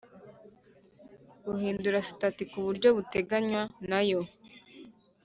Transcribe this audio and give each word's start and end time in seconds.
guhindura 1.45 1.97
sitati 2.07 2.43
ku 2.51 2.57
buryo 2.65 2.87
buteganywa 2.97 3.61
nayo 3.89 4.21